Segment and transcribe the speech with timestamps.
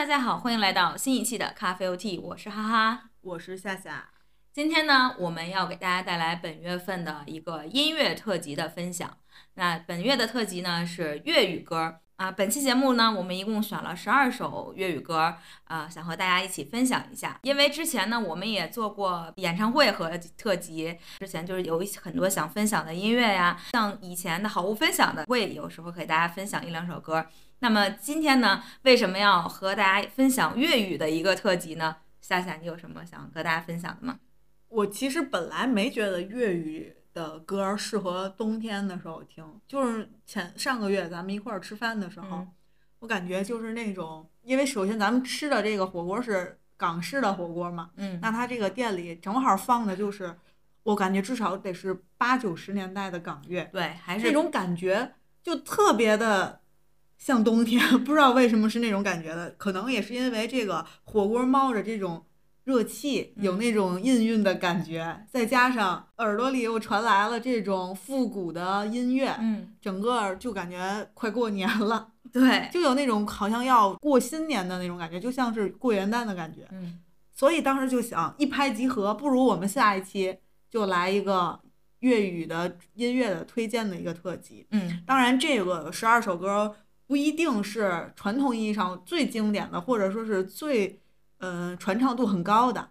[0.00, 4.08] 大家好，欢迎来到新一期的咖啡 OT，我是哈哈，我是夏夏。
[4.50, 9.14] 今天呢，我们要给大家带来本月份的一个音乐特辑的分享。
[9.56, 12.30] 那本月的特辑呢是粤语歌啊。
[12.32, 17.38] 本期节目呢，我们一共选了十二首粤语歌啊，想和大家一起分享一下。
[17.42, 27.26] 因为之前呢，我们也做过演唱会和特辑，之前就是有很多想分享的音乐呀，像以前的好物分享的，会有时候给大家分享一两首歌。
[27.62, 31.94] 那么今天呢，为什么要和大家分享粤语的一个特辑呢？
[32.20, 34.18] 夏夏，你有什么想和大家分享的吗？
[34.68, 42.46] 我其实本来没觉得粤语的歌适合冬天的时候听，就是前上个月咱们一块儿吃饭的时候，
[43.00, 50.34] 我感觉就是那种，因为首先咱们吃的这个火锅是港式的火锅嘛，嗯，那他这个店里正好放的就是，
[50.84, 56.58] 我感觉至少得是八九十年代的港乐，对，还是那种感觉就特别的。
[57.20, 62.24] 像冬天， 不知道为什么是那种感觉的，可能也是因为这个火锅冒着这种
[62.64, 77.00] 热气，有那种氤氲的感觉，再加上耳朵里又传来了这种复古的音乐，嗯，整个就感觉快过年了， 对，就有那种好像要过新年的那种感觉，就像是过元旦的感觉，嗯，
[77.34, 80.38] 所以当时就想一拍即合，不如我们下一期
[80.70, 81.60] 就来一个
[81.98, 86.74] 粤语的音乐的推荐的一个特辑，嗯，当然这个十二首歌。
[87.10, 91.02] 不一定是传统意义上最经典的，或者说是最，
[91.40, 92.88] 嗯，传唱度很高的，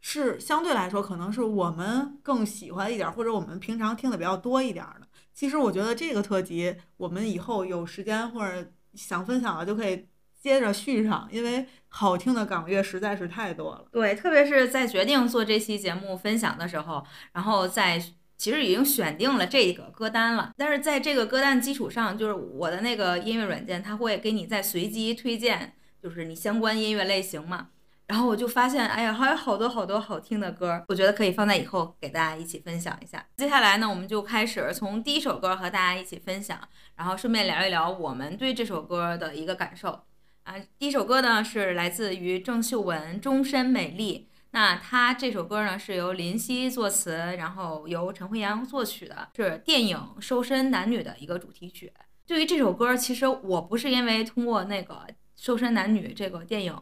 [0.00, 5.06] 是相对来说可能是我们更喜欢一点，或者我们平常听的比较多一点的。
[5.34, 10.06] 其实我觉得这个特辑，我们以后有时间或者想分享了就可以
[10.40, 13.84] 接着续上，因为好听的港乐实在是太多了。
[13.92, 18.02] 对，特别是在决定做这期节目分享的时候，然后再。
[18.38, 27.70] 其实已经选定了这个歌单了，但是在这个歌单基础上，就是我的那个音乐软件，它会给你再随机推荐，就是你相关音乐类型嘛。
[28.06, 33.22] 然后我就发现，哎呀，还有好多好多好听的歌，我觉得可以放在以后给大家一起分享一下。
[33.36, 36.58] 接下来呢，我们就开始从第一首歌和大家一起分享，
[36.94, 40.02] 然后顺便聊一聊我们对这首歌的一个感受。
[40.44, 44.26] 啊，第一首歌呢是来自于郑秀文《终身美丽》。
[44.52, 51.92] 那他这首歌呢，是由林夕作词，然后由陈慧阳作曲的，是电影《瘦身男女》的一个主题曲。
[52.26, 54.94] 对于这首歌，其实我不是因为通过那个
[55.36, 56.74] 《瘦身男女》这个电影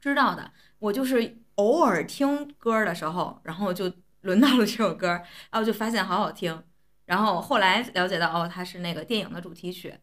[0.00, 6.62] 知道的，我就是偶尔听歌的时候，然后就轮到了这首歌，然后就发现好好听，
[7.06, 9.94] 然后后来了解到哦，它是那个电影的主题曲，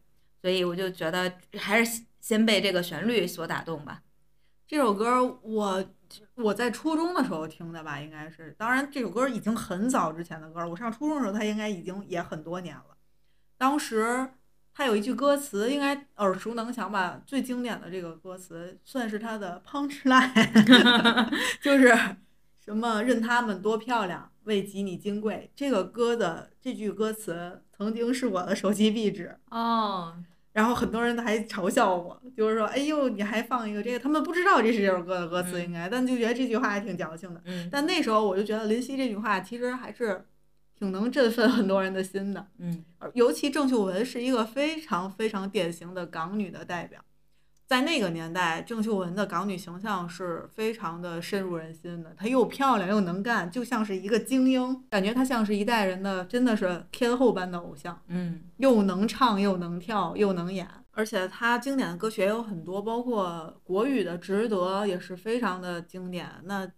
[0.42, 4.02] 所以我就觉得还是先被这个旋律所打动吧。
[4.72, 5.84] 这首歌我
[6.34, 10.68] 我在初中的时候听的吧，应该是，当然这首歌已经很早之前的歌了。
[10.70, 12.96] 我上初中的时候，它应该已经也很多年了。
[13.58, 14.26] 当时
[14.72, 17.20] 他有一句歌词，应该耳熟能详吧？
[17.26, 20.48] 最经典的这个歌词算是他的 “Punchline”，
[21.62, 21.94] 就是
[22.64, 25.50] 什么“任他们多漂亮，未及你金贵”。
[25.54, 30.16] 这个歌的这句歌词曾经是我的手机壁纸哦。
[30.52, 33.98] 然后很多人还嘲笑我，就是说，哎呦，你还放一个这个？
[33.98, 37.40] 他们不知道这是这首歌的歌词应该，但就觉得这句话还挺矫情的。
[37.70, 40.22] 但那时候我就觉得林夕这句话其实还是
[40.78, 42.46] 挺能振奋很多人的心的。
[42.58, 47.00] 嗯，尤其郑秀文是一个非常非常典型的港女的代表。
[47.72, 52.12] 在那个年代，郑秀文的港女形象是非常的深入人心的。
[52.18, 57.98] 她又漂亮又能干，就像是一个精英，感觉她像是一代人的，真的是天后般的偶像。
[58.08, 66.28] 嗯，又能唱又能跳又能演，而且她经典的歌曲也有很多，包括国语的《值得》也是非常的经典。
[66.44, 66.70] 那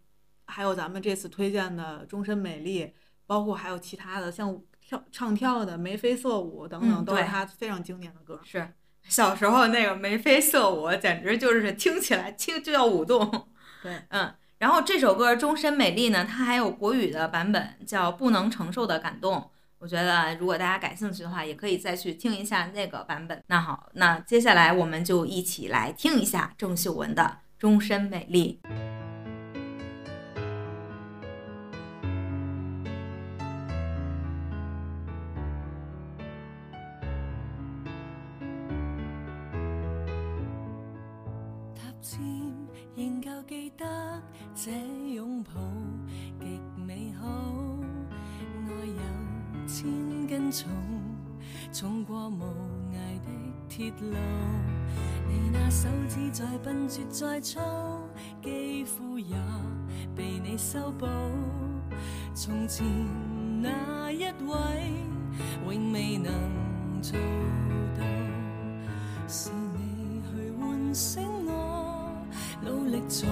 [0.44, 2.84] 还有咱们这次推荐的《终身美丽》，
[3.26, 8.38] 包括还有其他的像跳唱跳的《眉飞色舞》等等，都是她非常经典的歌。
[8.44, 8.68] 是。
[9.08, 13.46] 小时候那个眉飞色舞，简直就是听起来听就要舞动。
[13.82, 19.36] 对，嗯，然后这首歌《终身美丽》呢，它还有国语的版本叫《不能承受的感动》，
[19.78, 23.42] 我觉得如果大家感兴趣的话，也可以再去听一下那个版本。
[23.48, 27.22] 那好，那接下来我们就一起来听一下郑秀文的
[27.60, 28.60] 《终身美丽》。
[44.64, 44.70] 这
[45.14, 45.50] 拥抱
[46.40, 47.26] 极美好，
[48.08, 49.82] 爱有千
[50.26, 50.70] 斤重，
[51.70, 52.40] 重过无
[52.94, 53.28] 涯的
[53.68, 54.06] 铁路。
[55.28, 57.60] 你那手指再笨拙再粗，
[58.42, 59.36] 肌肤也
[60.16, 61.04] 被你修补。
[62.34, 62.86] 从前
[63.60, 64.54] 那一位
[65.68, 66.32] 永未能
[67.02, 67.12] 做
[67.98, 68.02] 到，
[69.28, 71.20] 是你去唤醒
[71.50, 72.10] 我，
[72.64, 73.26] 努力在。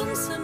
[0.00, 0.39] sun sun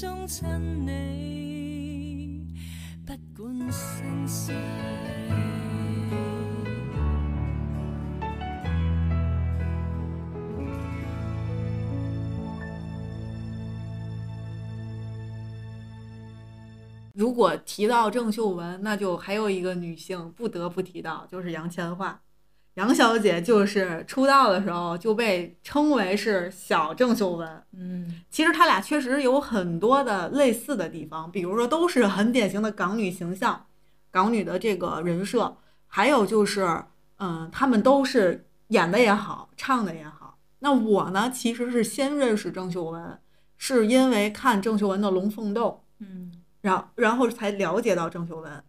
[0.00, 0.60] 中不管
[17.14, 22.18] 如果提到郑秀文，那就还有一个女性不得不提到，就是杨千嬅。
[22.74, 33.64] 杨小姐就是出道的时候就被称为是小郑秀文，嗯，其实他俩确实有很多的类似的地方，比如说都是很典型的港女形象，
[34.10, 35.56] 港女的这个人设，
[35.86, 36.84] 还有就是，
[37.18, 40.36] 嗯，他们都是演的也好，唱的也好。
[40.58, 43.16] 那我呢，其实是先认识郑秀文，
[43.56, 48.64] 是因为看郑秀文的《龙凤斗》，嗯，然后然后才了解到郑秀文，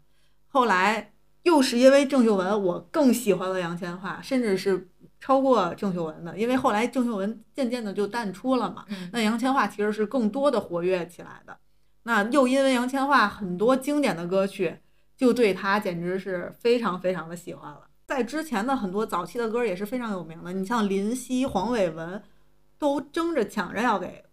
[0.50, 1.14] 后来。
[1.46, 4.88] 又是因为郑秀文，我更喜欢了杨千嬅，甚至是
[5.20, 6.36] 超过郑秀文的。
[6.38, 8.84] 因为后来郑秀文渐渐的就淡出了嘛，
[9.14, 11.56] 那杨千嬅其实是更多的活跃起来的。
[12.04, 14.80] 那又因为杨千嬅很多经典的歌曲，
[15.16, 17.82] 就对她简直是非常非常的喜欢了。
[18.08, 22.22] 在之前的很多早期的歌也是非常有名的，你像林夕、黄伟文
[22.80, 24.24] 都争着抢着要给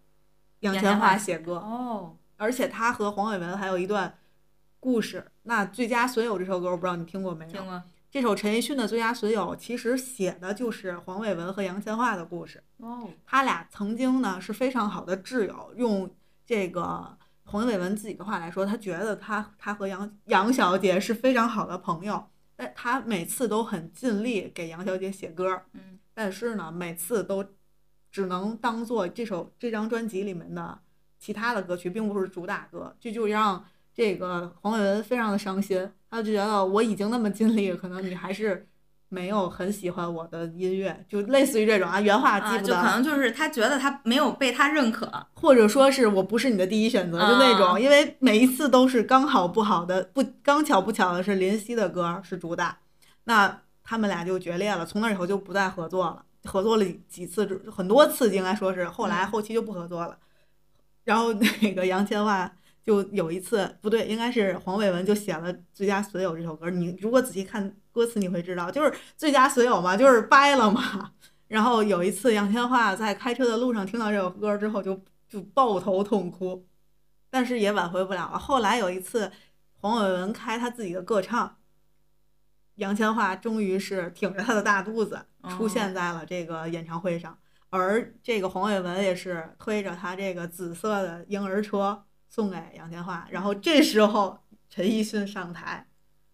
[0.61, 4.15] 杨千嬅写歌哦，而且他和黄伟文还有一段。
[4.83, 7.51] 故事，那《最佳损友》这首歌，我不知道你听过没有？
[7.53, 7.81] 听过。
[8.11, 12.61] 这首陈奕迅的《最佳损友》其实写的就是黄伟文和杨千嬅的故事。
[12.79, 13.09] 哦。
[13.25, 15.73] 他俩曾经呢是非常好的挚友。
[15.77, 16.11] 用
[16.45, 22.27] 这个黄伟文自己的话来说，他觉得他他和杨杨小姐是非常好的朋友。
[22.57, 25.63] 但他每次都很尽力给杨小姐写歌。
[25.75, 25.97] 嗯。
[26.13, 27.47] 但是呢，每次都
[28.11, 30.77] 只能当做这首这张专辑里面的
[31.21, 32.97] 其他的歌曲，并不是主打歌。
[32.99, 33.65] 这就让。
[33.95, 38.67] 这个黄伟文非常的伤心，他就觉得我已经那么尽力，可能你还是
[39.11, 42.75] 没有很喜欢我的音乐，就类似于这种啊，原话记不得。
[42.75, 52.79] 就可能就是他觉得他没有被他认可，或者说是我不是你的第一选择，就那种，因为每一次都是刚好不好的不刚巧不巧的是林夕的歌是主打，
[53.25, 60.17] 那他们俩就决裂了，从那以后就不再合作了，合作了几次很多次应该说是，后来后期就不合作了，
[61.05, 62.49] 然后那个杨千嬅。
[62.85, 66.69] 就有一次不对，应该是黄伟文就写了《最佳损友》这首歌。
[66.71, 71.13] 你如果仔细看歌词，你会知道，就是《最佳损友》嘛，就是掰了嘛。
[71.49, 76.67] 然后有一次，杨千嬅在开车的路上听到这首歌之后，就就抱头痛哭，
[77.31, 78.39] 但是也挽回不了了。
[78.39, 79.31] 后来有一次，
[79.81, 81.57] 黄伟文开他自己的歌唱，
[82.77, 87.39] 杨千嬅终于是挺着她的大肚子出现在了这个演唱会上，
[87.71, 92.03] 而这个黄伟文也是推着他这个紫色的婴儿车。
[92.33, 95.87] 送给杨千嬅，然后这时候陈奕迅上台，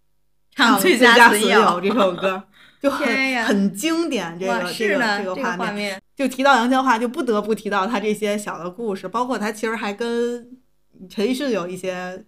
[0.55, 2.45] 唱《最佳损友》这首歌，
[2.81, 4.39] 就很很经典。
[4.39, 10.49] 这个这个这个画面，就提到杨千嬅，就不得不提到他这些小的故事，包括他其实还跟
[11.11, 12.25] 陈奕迅有一些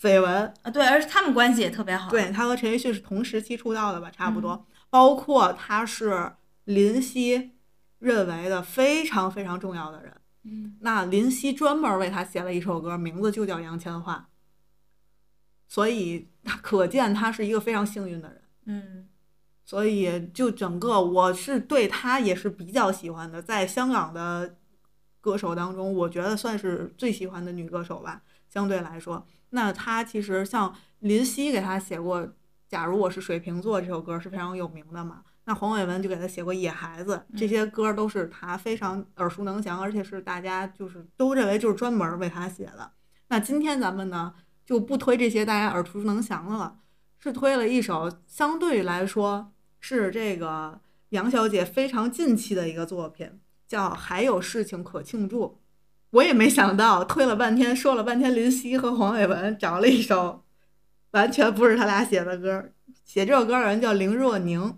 [0.00, 0.70] 绯闻啊。
[0.70, 2.08] 对，而且他们关系也特别好。
[2.08, 4.64] 对他和陈奕迅是同时期出道的吧，差不多。
[4.90, 6.30] 包括他是
[6.66, 7.50] 林夕
[7.98, 10.12] 认为的非常非常重要的人。
[10.80, 14.04] 那林夕专门为他写了一首歌，名字就叫《杨千嬅》，
[15.66, 16.28] 所以
[16.62, 18.42] 可见他是一个非常幸运的人。
[18.66, 19.08] 嗯，
[19.64, 24.56] 所以就整个我是对他也是比较喜欢的，在香港的
[25.20, 28.22] 歌手当中，我觉得算是最喜欢的女歌手吧。
[28.48, 32.20] 相对来说，那他其实像林夕给他写过
[32.66, 35.22] 《假如我是水瓶座》这首歌是非常有名的嘛。
[35.48, 42.92] 那黄伟文就给他写过《野孩子》，这些歌儿都是他非常耳熟能详，而且是大家就是都认为就是专门为他写的。
[43.30, 44.34] 那今天咱们呢
[44.66, 46.76] 就不推这些大家耳熟能详的了，
[47.18, 49.50] 是推了一首相对来说
[49.80, 50.78] 是这个
[51.10, 55.44] 杨小姐非常近期的一个作品，叫《还有事情可庆祝》。
[56.10, 60.44] 我也没想到推了半天，说了半天林夕和黄伟文，找了一首
[61.12, 62.74] 完全不是他俩写的歌儿。
[63.02, 64.76] 写这首歌的人叫林若宁。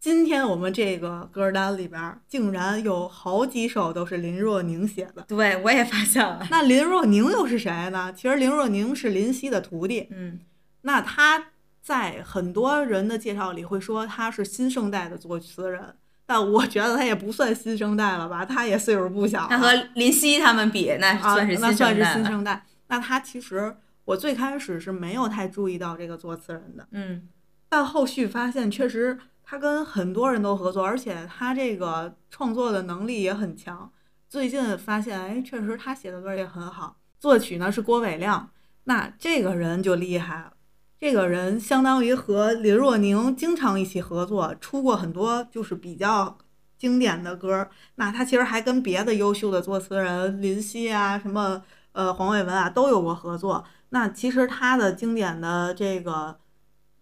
[0.00, 5.24] 今天我们这个歌单里边竟然有好几首都是林若宁写的。
[5.26, 6.46] 对，我也发现了。
[6.50, 8.12] 那林若宁又是谁呢？
[8.12, 10.06] 其实林若宁是林夕的徒弟。
[10.12, 10.38] 嗯。
[10.82, 11.48] 那他
[11.82, 15.92] 在很多人的介绍里会说他是新生代的作词人，
[16.24, 18.44] 但我觉得他也不算新生代了吧？
[18.44, 19.48] 他也岁数不小。
[19.48, 22.64] 他和林夕他们比，那算是新生代。
[22.86, 23.74] 那他其实
[24.04, 26.86] 我最开始是没有太注意到这个作词人的。
[26.92, 27.26] 嗯。
[27.68, 29.18] 但后续发现，确实。
[29.50, 33.90] 他跟很多人都合作，而且他这个创作的能力也很强。
[34.28, 36.94] 最近发现，哎，确实他写的歌也很好。
[37.18, 38.50] 作曲呢是郭伟亮，
[38.84, 40.52] 那这个人就厉害了。
[41.00, 46.36] 这个人相当于和林若宁经常一起合作，出过很多就是比较
[46.76, 47.66] 经典的歌。
[47.94, 51.62] 那他其实还跟别的优秀的作词人林夕啊、什么
[51.92, 53.64] 呃黄伟文啊都有过合作。
[53.90, 56.38] 那其实他的经典的这个。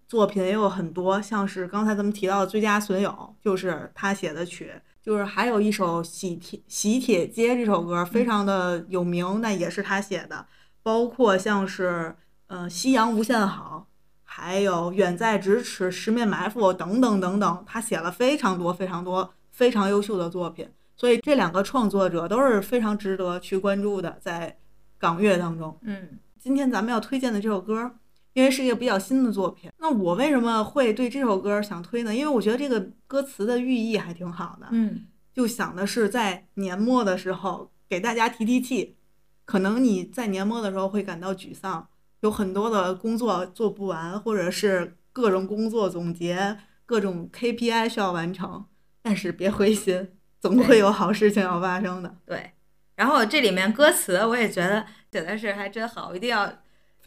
[0.09, 3.11] 作品也有很多，像是刚才咱们提到的《最佳损友》，
[3.45, 4.67] 就是他写的曲；，
[5.03, 10.47] 就是还有一首《喜铁喜铁街》这首歌，非常的有名，那也是他写的。
[10.83, 12.15] 包括像是，
[12.47, 13.87] 嗯，《夕阳无限好》，
[14.23, 20.69] 还有《远在咫尺》《十面埋伏》等等等等，他写了非常多非常多非常优秀的作品。
[20.95, 24.57] 所以这两个创作者都是非常值得去关注的，在
[24.99, 25.77] 港乐当中。
[25.83, 27.97] 嗯，今天咱们要推荐的这首歌。
[28.37, 32.15] 因为是一个比较新的作品，那我为什么会对这首歌想推呢？
[32.15, 38.99] 因为我觉得这个歌词的寓意还挺好的，嗯，就想的是在年末的时候给大家提提气。
[39.47, 41.89] 可能你在年末的时候会感到沮丧，
[42.21, 48.63] 有很多的工作做不完，或者是各种工作总结、各种 KPI 需要完成，
[49.01, 52.15] 但是别灰心，总会有好事情要发生的。
[52.27, 52.51] 对，
[52.97, 56.53] 然后这里面歌词我也觉得，写的是还真好，一定要。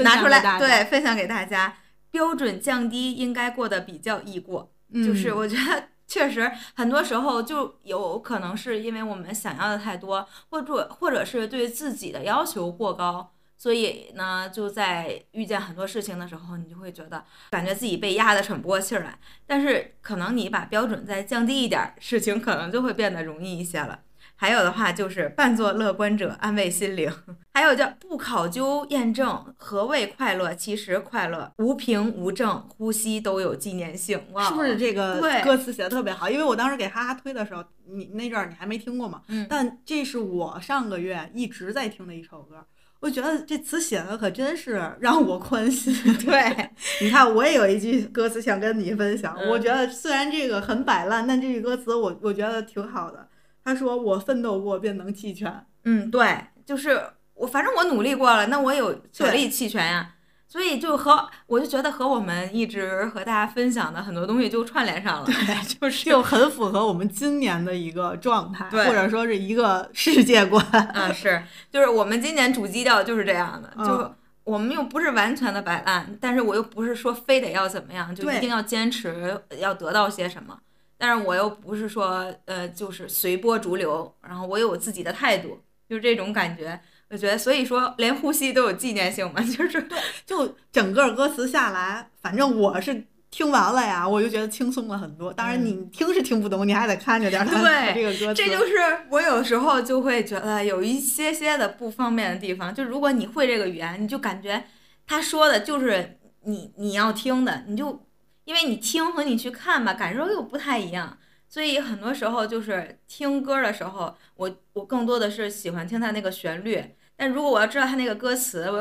[0.04, 1.76] 拿出来对分享给大家，
[2.12, 4.74] 标准降低应该过得比较易过。
[5.06, 19.20] 就是我觉得确实很多时候就有可能是因为我们想要的太多，或者或者是对自己的要求过高，所以呢就在遇见很多事情的时候，你就会觉得感觉自己被压得喘不过气来。
[19.46, 24.00] 但是可能你把标准再降低一点，事情可能就会变得容易一些了。
[24.42, 27.12] 还有的话就是扮作乐观者安慰心灵，
[27.54, 34.18] 还有叫不考究验证何谓快乐，其实快乐无凭无证，呼吸都有纪念性。
[34.48, 36.30] 是不是这个歌词写的特别好？
[36.30, 39.24] 因为我当时给哈哈推的时候，你那阵儿你还没听过嘛。
[39.28, 39.46] 嗯。
[39.50, 42.66] 但这是我上个月一直在听的一首歌，
[43.02, 45.94] 我觉得这词写的可真是让我宽心。
[46.20, 46.70] 对，
[47.04, 49.38] 你看，我也有一句歌词想跟你分享。
[49.50, 53.28] 我觉得虽然这个很摆烂，但这句歌词我我觉得挺好的。
[53.64, 56.36] 他说：“我奋斗过，便能弃权。”嗯，对，
[56.66, 57.02] 就是
[57.36, 60.16] 我，反正我努力过了，那我有权利弃权呀。
[60.52, 65.36] 所以就和我就觉得和我们一直和大家分享的很多东西就串联上了，对，
[65.78, 70.66] 就是就很符合我们今年的一个状态，或者说是一个世界观。
[70.96, 74.12] 嗯，是，就是我们今年主基调就是这样的，就
[74.44, 80.58] 我们又不是完全的摆烂，但是我又不是说非得要怎么样，就一定要坚持要得到些什么。
[81.00, 85.58] 但是我又不是说，呃，就是随波逐流，然后我有我自己的态度，
[85.90, 86.78] 就是这种感觉。
[87.10, 95.32] 我觉得，所以说连呼吸都有纪念性嘛， 就是对，就整个歌词下来，反正我是听完了呀，我就觉得轻松了很多。
[95.34, 97.46] 当然你听是听不懂，你还得看着点儿。
[97.48, 98.74] 对，这个歌词，这就是
[99.10, 102.76] 我有时候就会觉得有一些些的不方便的地方。
[102.76, 104.66] 就如果你会这个语言，你就感觉
[105.08, 108.02] 他说的就是你你要听的，你就。
[108.50, 111.16] 因为你听和你去看吧，感受又不太一样，
[111.48, 116.84] 所以很多时候就是听歌的时候，我我更多的是喜欢听它那个旋律。
[117.16, 118.72] 但如果我要知道它那个歌词，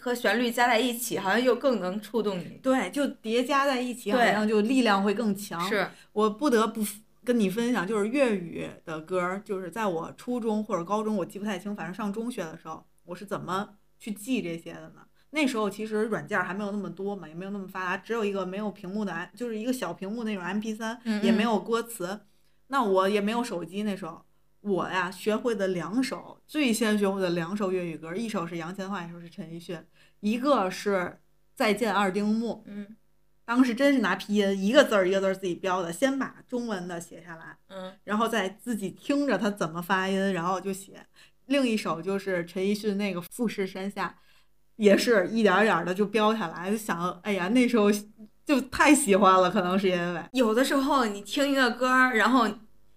[0.00, 2.60] 和旋律加在一起，好像又更能触动你。
[2.62, 5.60] 对，就叠加在一起，好像就力量会更强。
[5.68, 6.80] 是我不得不
[7.24, 15.00] 跟你分享，就是粤语的歌，就是在我初中或者高中，我记不太清，反正上中学的时候，我是怎么去记这些的呢？
[15.30, 22.20] 那时候其实软件还没有那么多嘛，也没有那么发达，只有一个没有屏幕的，就是一个小屏幕那种 M P 三，也没有歌词。
[22.68, 24.24] 那我也没有手机，那时候
[24.60, 29.78] 我呀学会的两首，最先学会的两首粤语歌，一首是杨千嬅，一首是陈奕迅，
[30.20, 31.18] 一个是
[31.54, 32.62] 再见二丁目。
[32.66, 32.96] 嗯，
[33.44, 41.06] 当时真是拿拼音一个字儿一个字儿自己标的，先把中文的写下来，嗯，然后再自己听着它怎么发音，然后就写。
[41.46, 44.16] 另一首就是陈奕迅那个富士山下。
[44.76, 47.86] 也是一点儿点儿的就飙下来，就想，哎呀，那时候
[48.44, 52.46] 就太喜欢了，可能是因为有的时候你听一个歌，然后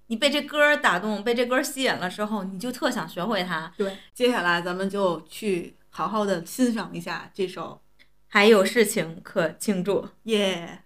[0.07, 3.71] 你被这歌打动，被这歌吸引了之后，你就特想学会它。
[3.77, 7.81] 对，接下来咱们就去好好的欣赏一下这首，
[8.27, 10.83] 还有事情可庆祝，耶。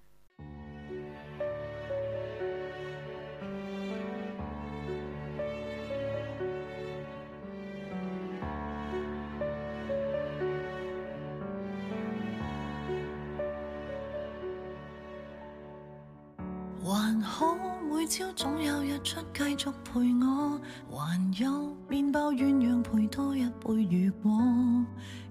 [16.85, 17.55] 还好，
[17.89, 20.59] 每朝总有日出继续陪我，
[20.91, 23.73] 还有面包鸳鸯陪多一杯。
[23.89, 24.37] 如果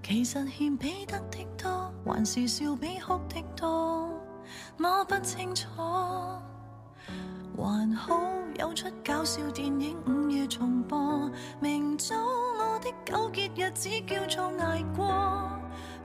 [0.03, 4.09] 其实欠比得的多，还是笑比哭的多，
[4.79, 5.67] 我不清楚。
[7.55, 8.19] 还好
[8.59, 11.31] 有出搞笑电影午夜重播，
[11.61, 15.07] 明早我的纠结日子叫做挨过。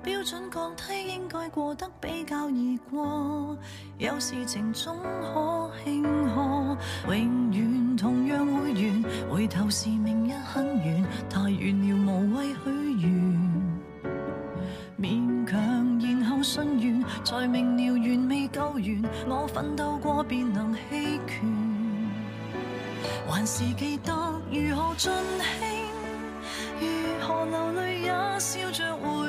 [0.07, 3.57] 标准降低应该过得比较易过，
[3.97, 6.77] 有事情总可庆贺，
[7.13, 9.03] 永远同样会完。
[9.29, 12.55] 回头时明日很远，太远了无谓许
[13.01, 13.69] 愿，
[14.97, 15.59] 勉强
[15.99, 19.03] 然后信缘，才明了缘未够完。
[19.27, 21.43] 我奋斗过便能弃权，
[23.27, 24.13] 还是记得
[24.49, 25.11] 如何尽
[25.59, 25.81] 兴，
[26.79, 29.26] 如何流泪也笑着回。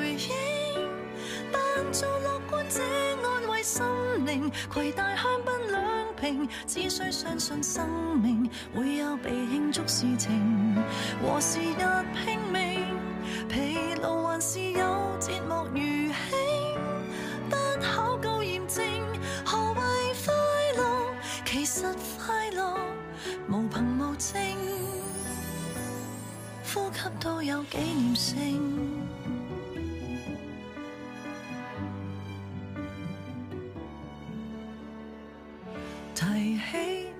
[1.91, 2.81] 做乐观者，
[3.23, 3.83] 安慰心
[4.25, 10.75] 灵，攜带香檳兩瓶，只需相信生命會有被慶祝事情，
[11.23, 12.85] 和時日拼命，
[13.49, 14.85] 疲勞還是有
[15.19, 16.79] 節目餘興，
[17.49, 18.85] 不考究验证，
[19.43, 19.81] 何謂
[20.25, 21.11] 快樂？
[21.43, 21.85] 其實
[22.23, 22.77] 快樂
[23.47, 24.39] 無憑無證，
[26.71, 28.98] 呼吸都有紀念性。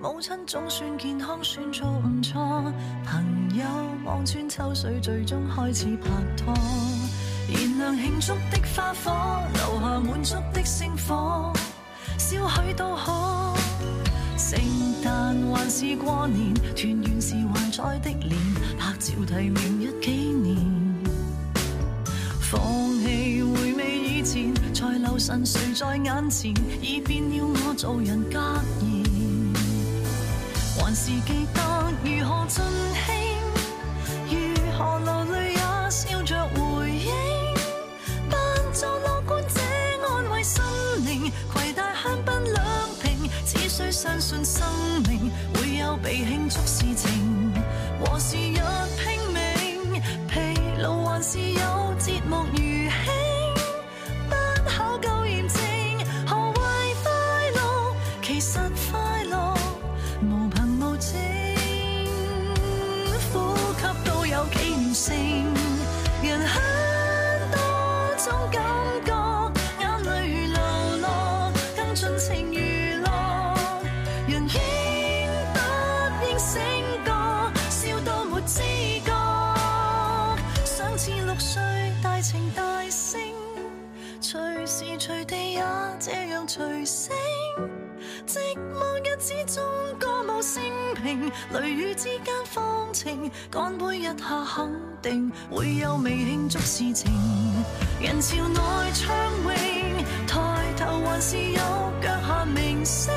[0.02, 2.40] 母亲总算健康，算做唔错。
[3.06, 3.66] 朋友
[4.06, 6.08] 望穿秋水，最终开始拍
[6.38, 6.54] 拖。
[7.54, 11.52] 燃亮庆祝的花火，留下满足的星火，
[12.18, 13.54] 笑许都好。
[14.38, 14.58] 圣
[15.04, 18.40] 诞还是过年，团圆时还在的脸，
[18.80, 20.56] 拍照提明日纪念。
[22.40, 22.58] 放
[23.02, 28.40] 弃回味以前，才留神谁在眼前，已变了我做人格。
[30.90, 32.56] 还是记得如何尽
[33.06, 33.38] 兴，
[34.26, 37.14] 如何流泪也笑着回应，
[38.28, 38.40] 扮
[38.74, 39.60] 作乐观者
[40.04, 40.64] 安慰心
[41.06, 42.66] 灵，携带香槟两
[43.04, 44.66] 瓶，只需相信生
[45.08, 47.54] 命会有被庆祝事情
[48.04, 49.19] 和时日拼。
[85.10, 85.64] 随地也
[86.00, 87.16] 这样随声，
[88.28, 89.66] 寂寞日子中
[89.98, 90.62] 歌舞升
[91.02, 94.14] 平，雷雨之间放晴，干杯一下
[94.46, 97.12] 肯定会有未庆祝事情。
[98.00, 98.62] 人潮内
[98.94, 101.60] 畅泳，抬头还是有
[102.00, 103.12] 脚下明星。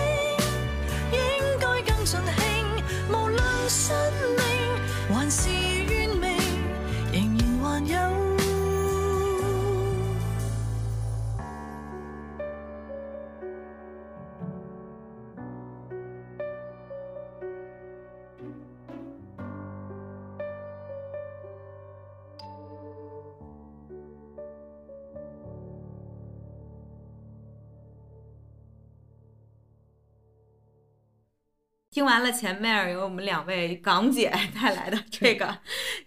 [31.93, 35.59] 听完了前面由我们两位港姐带来的这个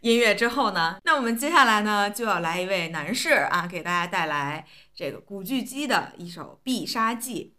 [0.02, 7.54] 音乐之后呢那我们接下来呢就要来一位男士啊给大家带来这个古巨基的一首必杀技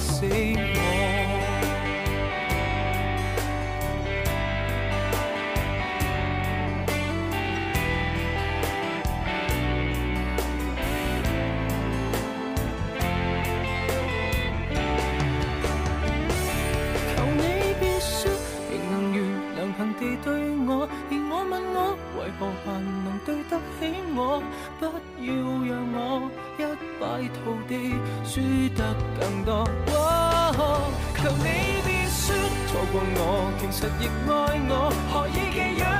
[17.78, 18.24] 别说，
[18.70, 19.16] 仍能如
[19.56, 20.26] 良朋地对
[20.66, 20.70] 我，
[21.10, 21.76] 而我问我
[22.18, 23.80] 为何还能对得起
[24.16, 24.18] 我。
[27.68, 27.92] 地
[28.24, 28.40] 输
[28.76, 28.84] 得
[29.18, 29.64] 更多，
[31.16, 32.34] 求你别说
[32.66, 35.99] 错过我，其实亦爱我，何以记养？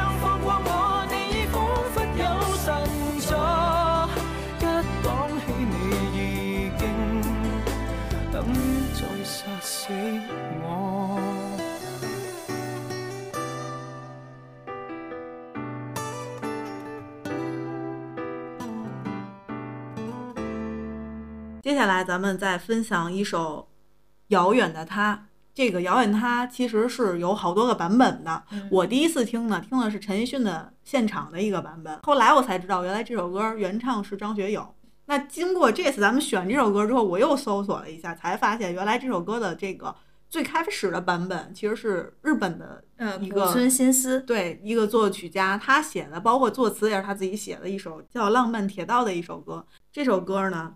[22.04, 23.68] 咱们再分享一首
[24.28, 25.16] 《遥远的他》。
[25.52, 28.42] 这个《遥远的他》其实是有好多个版本的。
[28.70, 31.98] 我第一次听呢，听的是陈奕迅的现场的一个版本。
[32.02, 34.74] 后来我才知道，原来这首歌原唱是张学友。
[35.06, 39.92] 那经过这次咱们选这首歌之后，我又搜索了一下，才发现原来这首歌的这个
[40.28, 42.82] 最开始的版本其实是日本的
[43.20, 49.66] 一个古村新司对一个作曲家他写的，包括作词也是他自己写的一首叫《浪漫铁道》的一首歌。
[49.92, 50.74] 这首歌呢？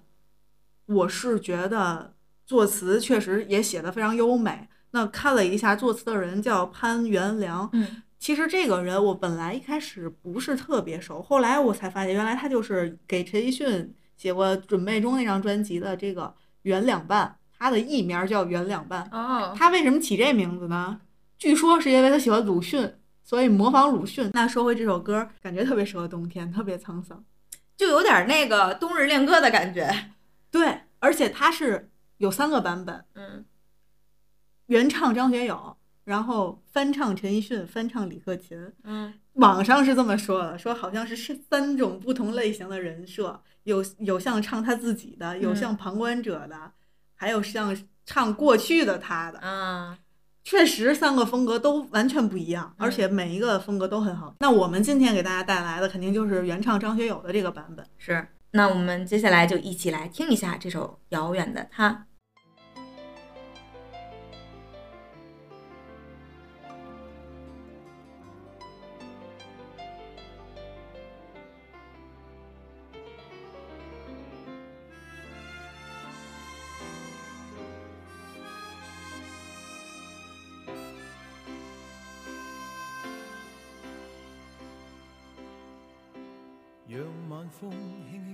[0.87, 4.69] 我是觉得作词确实也写的非常优美。
[4.91, 19.03] 那看了一下作词的人叫潘元良，嗯，其实这个人我本来一开始不是特别熟，后来我才发现原来他就是给陈奕迅写过《准备中》那张专辑的这个元两半，他的艺名叫元两半。
[19.11, 21.01] 哦，他为什么起这名字呢？
[21.39, 22.93] 据说是因为他喜欢鲁迅，
[23.25, 24.31] 所以模仿鲁迅。
[24.33, 27.25] 那说回这首歌，感觉特别适合冬天，特别沧桑，
[27.77, 29.91] 就有点那个冬日恋歌的感觉。
[30.55, 33.45] 对，而且它是有三个版本，嗯，
[34.67, 46.71] 原唱张学友，然后翻唱陈奕迅，翻唱李克勤，嗯，网上是这么说的，说好像是是三种不同类型的人设，有有像唱他自己的，有像旁观者的，
[47.17, 49.99] 还有像唱过去的他的，嗯。
[50.47, 54.35] 确实三个风格都完全不一样，而且每一个风格都很好。
[54.41, 58.29] 那我们今天给大家带来的肯定就是原唱张学友的这个版本，是。
[58.57, 61.91] 那我们接下来就一起来听一下这首《遥远的他》。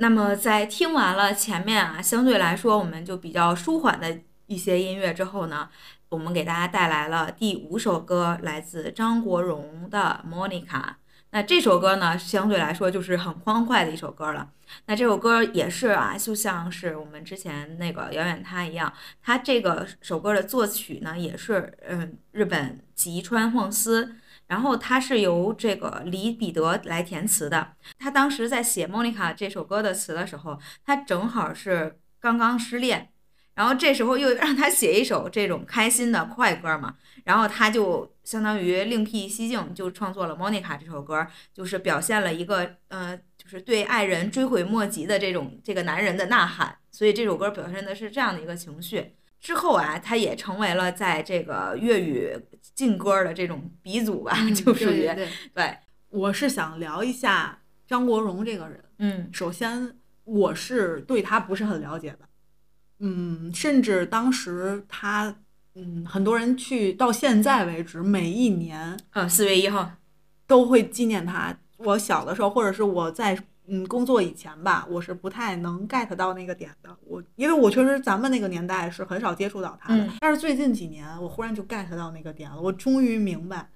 [0.00, 4.20] 那么，在听完了前面啊，相对来说，我们就比较舒缓的。
[4.48, 5.68] 一些音乐之后呢，
[6.08, 10.66] 我们给大家带来了第五首歌，来自张国荣的《Monica》。
[11.30, 14.50] 那这首歌呢，相对来说就是很欢快的一首歌了。
[14.86, 18.90] 那这首歌也是啊，就像是我们之前那个遥远他一样。
[19.22, 24.16] 他这个首歌的作曲呢，也是嗯，日本吉川晃司。
[24.46, 27.72] 然后他是由这个李彼得来填词的。
[27.98, 33.10] 他当时在写《Monica》这首歌的词的时候，他正好是刚刚失恋。
[33.58, 36.94] 然后这时候又让他写一首这种开心的快歌嘛，
[37.24, 46.72] 然后他就相当于另辟蹊径，就创作了《Monica》这首歌，就是表现了一个呃，就是对爱人追悔莫及的这种这个男人的呐喊。
[46.92, 49.14] 所以这首歌表现的是这样的一个情绪。
[49.40, 52.32] 之后啊，他也成为了在这个粤语
[52.76, 55.10] 劲歌的这种鼻祖吧，就属于
[55.52, 55.76] 对。
[56.10, 62.27] 我是想聊一下张国荣这个人，嗯，首先我是对他不是很了解的。
[63.00, 65.34] 嗯，甚至当时他，
[65.74, 69.90] 嗯，很多人去到现在为止，每一年，嗯，四月一号
[70.46, 71.56] 都会纪念他。
[71.78, 76.94] 我小的时候，或者是我在嗯工作以前吧，我是不太能 get 到那个点的。
[77.06, 80.08] 我因为我确实咱们那个年代是很少接触到他的。
[80.20, 82.60] 但是最近几年，我忽然就 get 到那个点了。
[82.60, 83.70] 我终于明白，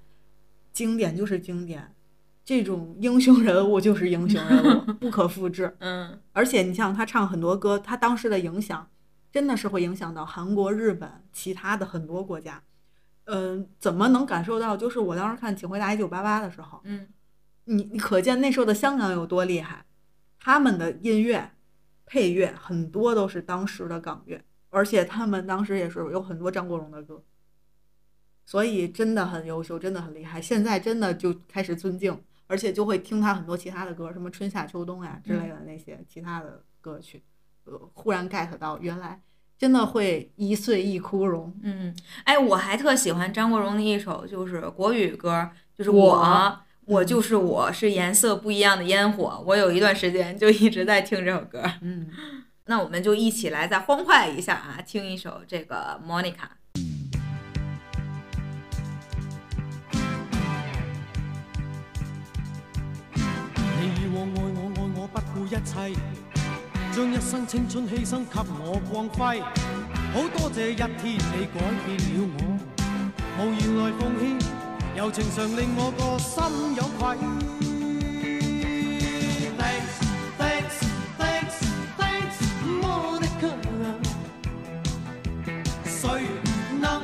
[0.73, 1.95] 经典就是经典，
[2.45, 5.73] 这种英雄人物就是英雄人物， 不可复制。
[5.79, 8.85] 嗯，而且你像他唱很多歌，他当时的影响。
[9.33, 12.63] 真的是会影响到韩国、日本、其他的很多国家。
[13.25, 14.77] 嗯，怎么能感受到？
[14.77, 17.09] 就是我当时看《请回答一九八八》的时候，嗯，
[17.65, 19.87] 你你可见那时候的香港有多厉害。
[20.39, 21.53] 他们的音乐
[22.05, 27.23] 配乐很多都是当时的港乐，而且他们当时也是有很多张国荣的歌，
[28.45, 30.43] 所以真的很优秀，真的很厉害。
[30.43, 37.23] 现在真的就开始尊敬，而且就会听他很多其他的歌，什么春夏秋冬呀之类的那些其他的歌曲。
[37.65, 39.21] 呃，忽然 get 到，原来
[39.57, 41.53] 真的会一岁一枯荣。
[41.63, 41.95] 嗯，
[42.25, 49.43] 哎，我还特喜欢张国荣的一首，就是国语歌，就是我，我就是我，是颜色不一样的烟火。
[49.47, 51.63] 我有一段时间就一直在听这首歌。
[51.83, 52.09] 嗯，
[52.67, 56.33] 那我们就一起来再欢快一下啊，听一首这个 Monica。
[66.95, 69.41] 将一生青春牺牲给我光辉，
[70.13, 72.59] 好多谢一天你改变了我，
[73.39, 77.17] 无言来奉献，柔情常令我个心有愧。
[85.89, 86.23] 谁
[86.79, 87.03] 能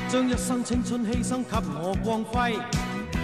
[0.10, 2.56] 将一生青春牺牲给我光辉。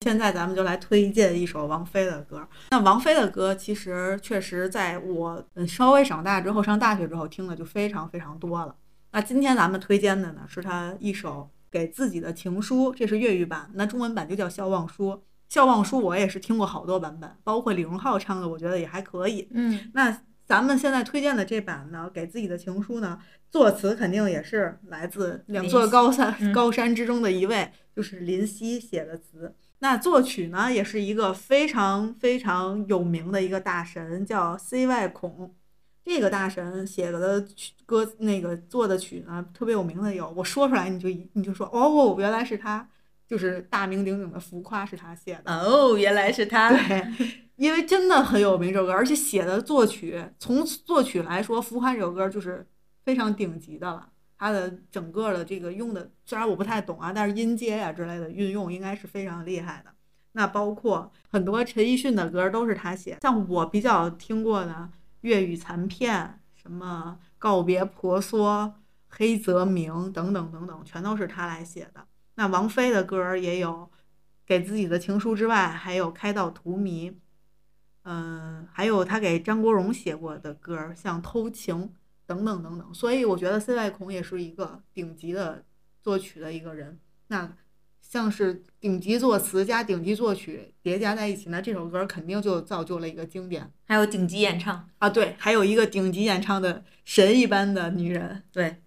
[0.05, 2.47] 现在咱们就来推荐一首王菲的歌。
[2.69, 8.75] 那王菲的歌其实确实在我稍微长大之后，上大学之后听的就非常非常多了。
[9.13, 13.67] 那今天咱们推荐的呢，是她一首给自己的情书，这是粤语版。
[13.73, 15.09] 那中文版就叫《笑忘书》。
[15.49, 19.47] 《笑忘书》我也是听过好多版本，包括李荣浩唱的，我觉得也还可以。
[19.53, 19.89] 嗯。
[19.95, 23.17] 那咱们现在推荐的这版呢，《给自己的情书》呢，
[23.49, 29.55] 作词肯定也是来自两座高山高山之中的一位，就是林夕写的词。
[29.85, 35.07] 那作曲呢，也是一个非常非常有名的一个大神，叫 C.Y.
[35.09, 35.53] 孔。
[36.03, 42.87] 这个大神写的曲歌，那个做的曲呢，特别有名的有，我说出来你就你就说哦，原来是他，
[43.27, 45.53] 就是大名鼎鼎的《浮夸》是他写的。
[45.55, 46.71] 哦，原来是他。
[46.87, 52.67] 对，因为真的很有名这首歌，而且写的作曲，从作曲来说，《浮夸》这首歌就是
[53.03, 54.09] 非常顶级的了。
[54.37, 59.93] 他的整个的这个用的，虽然我不太懂啊，但是音阶啊之类的运用应该是非常厉害的。
[60.33, 64.89] 那包括很多陈奕迅的歌都是他写，像我比较听过的
[65.21, 68.73] 粤语残片、什么告别婆娑、
[69.07, 72.05] 黑泽明等等等等，全都是他来写的。
[72.35, 73.89] 那王菲的歌也有，
[74.45, 77.13] 给自己的情书之外，还有开到荼蘼，
[78.03, 81.93] 嗯，还有他给张国荣写过的歌，像偷情。
[82.27, 85.63] 等等等等，所以我觉得 C Y 孔也是一个顶级的
[86.01, 86.99] 作曲的一个人。
[87.27, 87.51] 那
[88.01, 93.69] 像是顶级作词加顶级作曲叠加在一起，那这首歌肯定就造就了一个经典。
[93.85, 98.77] 还有顶级演唱啊，对，还有一个顶级演唱的神一般的女人，对。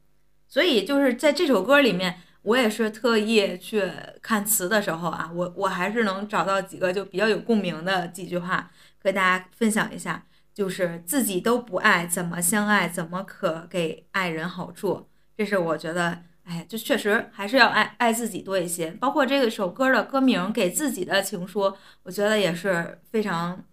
[0.51, 3.83] 所以就是在这首歌里面，我也是特意去
[4.23, 8.71] 看词的时候啊，我我还是能找到几个就比较有共鸣的几句话，
[9.03, 10.25] 和大家分享一下。
[10.59, 12.89] 就是自己都不爱，怎么相爱？
[12.89, 15.09] 怎么可给爱人好处？
[15.37, 18.91] 这是我觉得，哎呀，就确实还是要爱爱自己多一些。
[18.91, 21.61] 包括这个首歌的歌名《给自己的情书》，
[22.03, 23.65] 我觉得也是非常，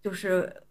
[0.00, 0.62] 就是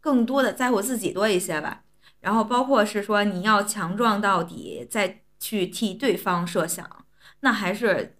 [0.00, 1.84] 更多的在乎自己多一些吧。
[2.18, 7.06] 然后包括是说你要强壮到底，再去替对方设想，
[7.42, 8.15] 那还是。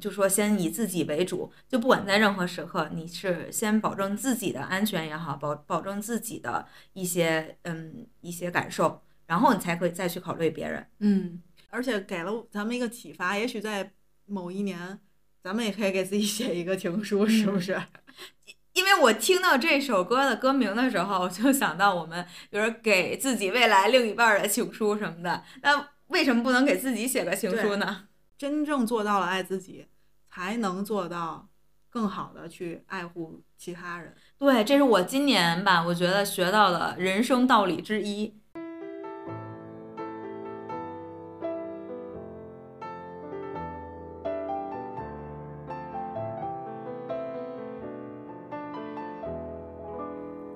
[0.00, 10.86] 就说先以自己为主，就不管在任何时刻，你是先保证自己的安全也好，保保证自己的一些嗯一些感受，然后你才可以再去考虑别人。
[11.00, 13.90] 嗯，而且给了咱们一个启发，也许在
[14.26, 14.98] 某一年，
[15.42, 17.78] 咱们也可以给自己写一个情书，是不是？
[18.72, 28.08] 因为我听到这首歌的歌名的时候，就想到我们，比如给自己未来另一半的情书什么的，那为什么不能给自己写个情书呢？
[28.42, 29.86] 真正做到了爱自己，
[30.28, 31.46] 才能做到
[31.88, 34.12] 更好的去爱护其他人。
[34.36, 38.34] 对，这是我今年吧，我觉得学到的人生道理之一。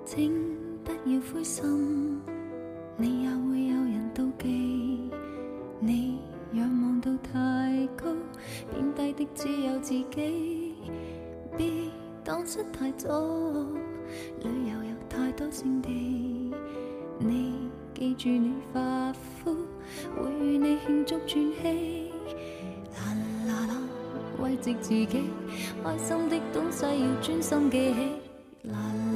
[0.05, 2.21] 请不要灰心，
[2.97, 5.09] 你也会有人妒忌
[5.81, 6.36] 你。
[6.57, 7.35] 仰望到太
[7.95, 8.05] 高，
[8.73, 10.75] 贬低的只有自己。
[11.55, 11.67] 别
[12.25, 13.09] 当失太早，
[14.43, 16.53] 旅游有太多胜地。
[17.19, 19.55] 你记住，你发肤
[20.17, 22.11] 会与你庆祝转机。
[22.95, 23.15] 啦
[23.47, 23.81] 啦啦，
[24.43, 28.69] 慰藉自己，开心的东西要专心记起。
[28.71, 29.16] 啦。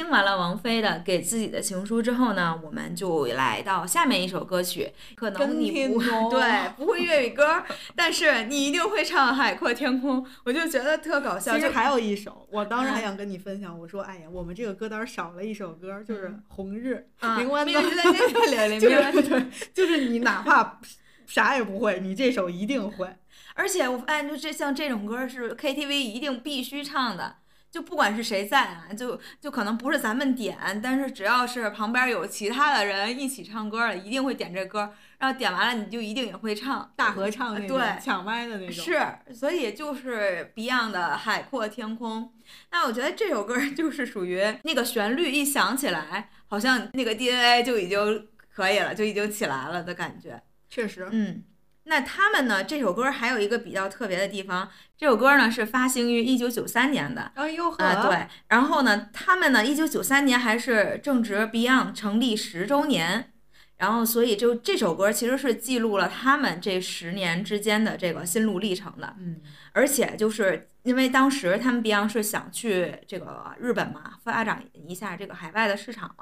[0.02, 7.62] 听完了王菲的《给自己的情书》之后呢，我们就来到下面一首歌曲，可能你 对不会粤语歌，
[7.96, 11.54] 但是你一定会唱《海阔天空》，我就觉得特搞笑。
[11.54, 13.80] 其实还有一首，我当然想跟你分享。
[13.80, 17.06] 我说，哎呀，我们这个歌单少了一首歌，就是《红日》。
[17.28, 20.80] 啊，林冠东就在那练 就是就是你哪怕
[21.28, 23.08] 啥也不会，你这首一定会。
[23.54, 27.36] 而且，我哎，就这像这种歌是 KTV 一定必须唱的。
[27.72, 34.94] 就不管是谁在啊，就就可能不是咱们点，但是只要是旁边有其他的人一起唱歌，一定会点这歌。
[35.20, 38.74] 然后点完了，你就一定也会唱大合唱那种抢麦的那种。
[38.84, 39.00] 是，
[39.34, 42.24] 所以就是 Beyond 的《海阔天空》。
[42.72, 50.42] 那我觉得这首歌 就是属于那个旋律一响起来，好像那个 DNA 就已经可以了，就已经起来了的感觉。
[50.70, 51.44] 确实，嗯。
[51.92, 52.64] 那他们呢？
[52.64, 54.72] 这首歌还有一个比较特别的地方。
[54.98, 57.30] 这首歌呢是发行于一九九三年的。
[57.36, 58.26] 哎呦啊，对。
[58.48, 63.34] 然后呢，他们呢，一九九三年还是正值 Beyond 成立十周年，
[63.76, 69.14] 然后所以就这首歌其实是记录了他们这十年之间的这个心路历程的。
[69.20, 69.42] 嗯。
[69.74, 76.16] 而且就是因为当时他们 Beyond 是想去这个日本嘛，发展一下这个海外的市场，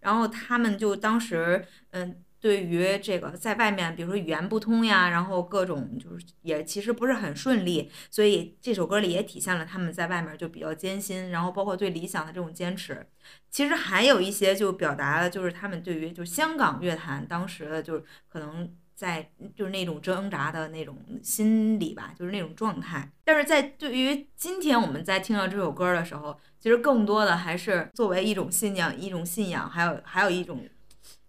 [0.00, 2.14] 然后他们就当时嗯。
[2.44, 13.06] 对于这个，在外面，比如说语言不通呀，然后各种就是也其实不是很顺利，所以这首歌里也体现了他们在外面就比较艰辛，然后包括对理想的这种坚持。
[13.50, 19.26] 其实还有一些就表达了，就是他们对于就香港乐坛当时的就是可能在
[19.56, 23.10] 就是那种挣扎的那种心理吧，就是那种状态。
[23.24, 30.68] 但是在对于今天我们在听到这首歌的时候，其实更多的还是作为一种信仰，一种信仰，还有还有一种。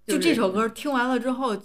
[0.05, 1.55] 就这首歌听完了之后，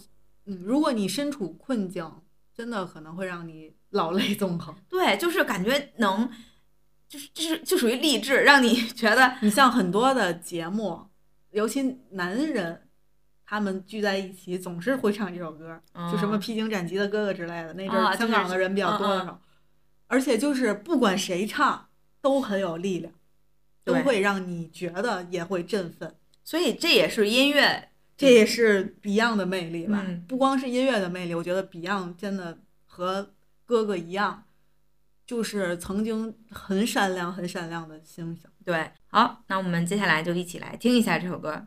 [0.46, 2.10] 嗯，如果你身处困境，
[2.54, 4.74] 真的可能会让你老泪纵横。
[4.88, 6.28] 对，就是感觉能，
[7.08, 11.04] 就是就是就属于励志，让你 觉得你像很多的节目，
[11.50, 11.82] 尤其
[12.12, 12.88] 男人，
[13.44, 15.78] 他们聚在一起总是会唱这首歌，
[16.10, 17.74] 就什么披荆斩棘的哥哥之类的。
[17.74, 19.38] 那阵香港的人比较多的时候，
[20.06, 21.88] 而且就是不管谁唱
[22.22, 23.12] 都很有力量，
[23.84, 26.14] 都会让你觉得也会振奋。
[26.42, 27.89] 所以这也是音乐。
[28.20, 33.30] 这也是 Beyond 的魅力吧，不光是音乐的魅力，我觉得 Beyond 真的和
[33.64, 34.44] 哥哥一样，
[35.26, 38.44] 就是曾经很闪亮、很闪亮的星星。
[38.62, 41.66] 对，好，那我们接下来就一起来听一下这首歌。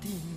[0.07, 0.34] Martin.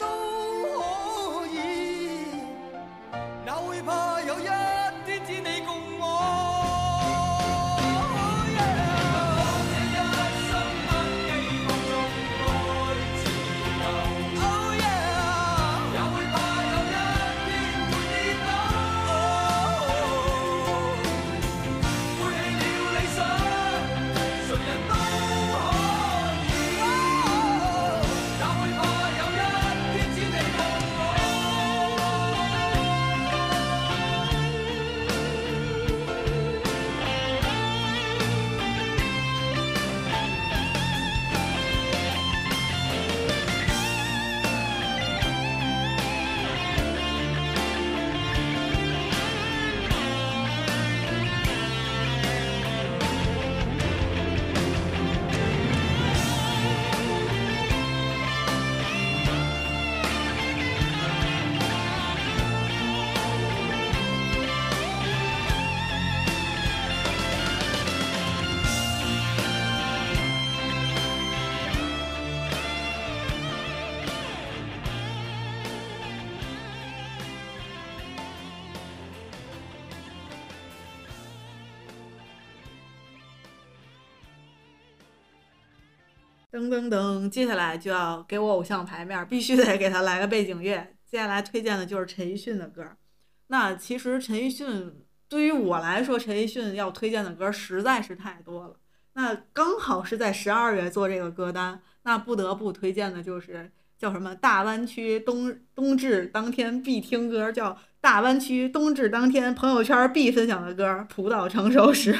[0.00, 2.24] 都可以，
[3.44, 4.09] 哪会怕？
[86.60, 90.88] 噔噔噔，接下来就要给我偶像牌面，必须得给他来个背景乐。
[91.06, 92.84] 接下来推荐的就是陈奕迅的歌。
[93.46, 94.92] 那其实陈奕迅
[95.28, 98.76] 对于我来说，陈奕迅要推荐的歌实在是太多了。
[99.14, 112.12] 那刚好是在十二月做这个歌单，那不得不推荐的就是叫什么“大湾区冬冬至当天必听歌”，叫“大湾区冬至当天朋友圈必分享的歌”——《葡萄成熟时》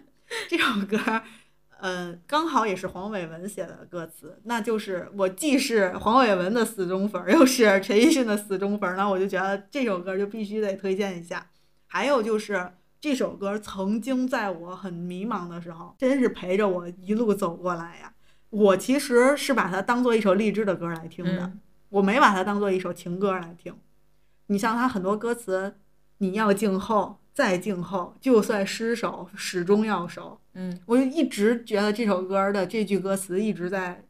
[0.48, 1.22] 这首歌。
[1.80, 11.46] 呃，刚好也是黄伟文写的歌词，那就是我既是黄伟文的死忠粉儿，又是陈奕迅的死忠粉儿，那我就觉得这首歌就必须得推荐一下。
[11.86, 12.70] 还有就是
[13.00, 18.12] 这首歌曾经在我很迷茫的时候，真是陪着我一路走过来呀。
[18.50, 21.50] 我其实是把它当做一首励志的歌来听的，
[21.88, 23.74] 我没把它当做一首情歌来听。
[24.48, 25.76] 你像它很多歌词，
[26.18, 30.39] 你要静候，再静候，就算失手，始终要守。
[30.54, 34.04] 嗯，我就一直觉得这首歌的这句歌词一直在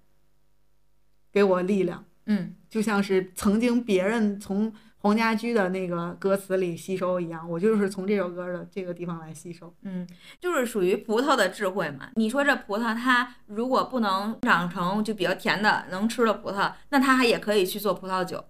[1.32, 2.04] 给我力量。
[2.26, 9.72] 嗯，就像是曾经别人从黄家驹的那个歌词里吸收一样，我就是从这首歌的这个地方来吸收。
[9.82, 10.06] 嗯，
[10.38, 12.10] 就是属于葡萄的智慧嘛。
[12.14, 18.42] 你说这葡萄它如果不能长成就比较甜的能吃的葡萄，那它还也可以去做葡萄酒。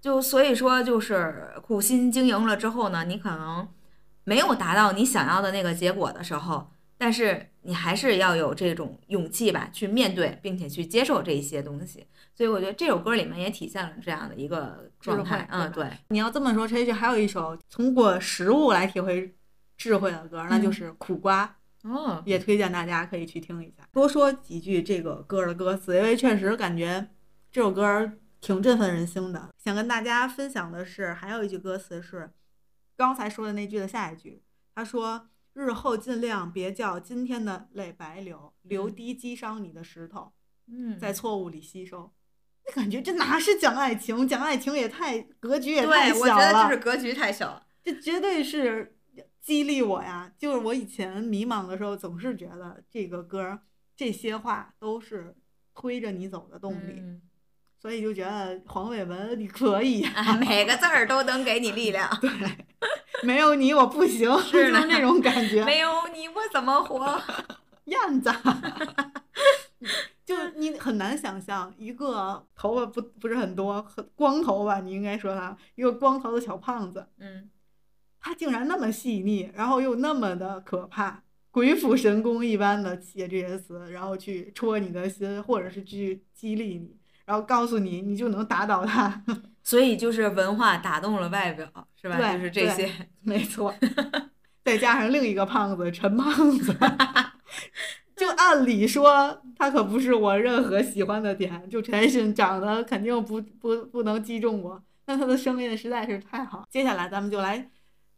[0.00, 3.66] 就所以说，就是苦心经营了之后呢，你可能
[4.24, 6.73] 没有达到你想要的那个结果的时候。
[6.96, 12.06] 但是你还是要有这种勇气吧，去面对并且去接受这一些东西。
[12.34, 15.38] 所以我觉得这首歌里面也体现了这样的一个智慧。
[15.50, 15.90] 嗯，对。
[16.08, 19.34] 你要这么说，陈奕迅还有一首通过食物来体会
[19.76, 21.56] 智慧的歌，那就是《苦瓜》
[21.90, 23.86] 哦，也推荐大家可以去听一下。
[23.92, 27.08] 多说几句这个歌的歌词，因为确实感觉
[27.50, 29.50] 这首歌挺振奋人心的。
[29.58, 32.30] 想跟大家分享的是，还有一句歌词是
[32.96, 34.42] 刚才说的那句的下一句，
[34.74, 35.26] 他说。
[35.54, 40.32] 日后尽量别叫今天的泪白流，流滴击伤你的石头。
[40.66, 42.10] 嗯，在错误里吸收，
[42.66, 44.26] 那感觉这哪是讲爱情？
[44.26, 46.12] 讲爱情也太格局也太小了。
[46.12, 47.66] 对，我觉得就是格局太小，了。
[47.84, 48.96] 这绝对是
[49.40, 50.32] 激励我呀！
[50.38, 53.60] 就是我以前迷茫的时候，总是觉得这个歌、
[53.94, 55.36] 这些话都是
[55.74, 57.02] 推着你走的动力。
[57.84, 60.06] 所以就觉得黄伟文你可以，
[60.40, 62.08] 每个字儿都能给你力量。
[62.18, 62.30] 对，
[63.24, 64.20] 没有你我不行，
[64.50, 65.62] 就是那种感觉。
[65.66, 67.20] 没有你我怎么活，
[67.84, 68.32] 燕子，
[70.24, 74.80] 就你很难想象一个头发不不是很多、很光头吧？
[74.80, 77.06] 你应该说他一个光头的小胖子。
[77.20, 77.50] 嗯，
[78.18, 86.96] 他竟然那么细腻，然后又那么的可怕，鬼斧神工一般的写这些词，然后去戳你的心，或者是去激励你。
[87.26, 89.22] 然后告诉你，你就能打倒他。
[89.62, 91.66] 所以就是文化打动了外表，
[92.00, 92.18] 是吧？
[92.34, 92.90] 就是这些，
[93.22, 93.74] 没错。
[94.62, 96.74] 再加上另一个胖子陈胖子，
[98.16, 104.82] 就按理说他可不是我任何喜欢的点，就陈奕迅长得肯定不不不能击中我。
[105.06, 107.70] 但他的声音实在是太好，接下来咱们就来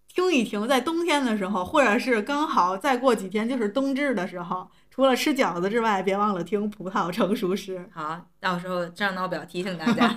[0.09, 4.69] 听一听，在冬天的时候，或者是刚好再过几天就是冬至的时候。
[4.97, 7.86] 除了吃饺子之外，别忘了听葡萄成熟时。
[7.92, 10.09] 好，到时候张闹表提醒大家。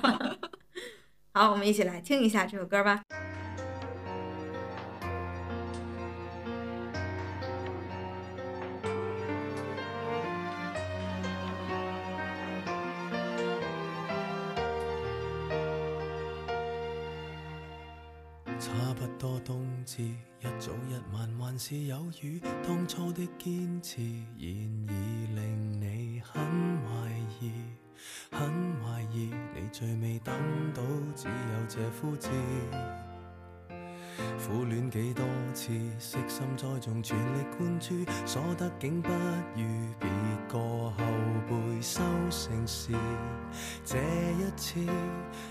[1.36, 3.01] 好，我们一起来听一下这首歌吧。
[18.60, 22.41] 差不多冬至，一早一晚还是有雨。
[22.68, 23.95] 当初的坚持，
[24.38, 26.41] 现已令你很
[26.84, 27.53] 怀疑，
[28.30, 28.41] 很
[28.84, 29.32] 怀疑。
[29.55, 30.34] 你最未等
[30.74, 30.84] 到，
[31.16, 32.28] 只有这枯枝。
[34.48, 35.24] 苦戀幾多
[35.54, 37.94] 次，悉心栽种，全力灌注，
[38.26, 39.10] 所得竟不
[39.54, 39.62] 如
[40.00, 40.94] 別個後
[41.50, 42.94] 輩收成时。
[43.84, 44.80] 這一次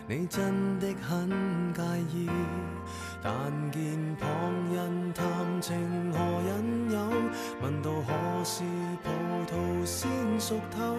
[0.08, 1.28] 你真的很
[1.74, 1.82] 介
[2.16, 2.28] 意，
[3.22, 3.30] 但
[3.70, 5.78] 見旁人談情
[6.10, 6.18] 何
[6.48, 7.12] 引诱，
[7.62, 8.64] 問到何時
[9.04, 9.10] 葡
[9.46, 10.08] 萄先
[10.40, 10.96] 熟透，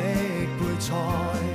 [0.60, 1.55] 配菜。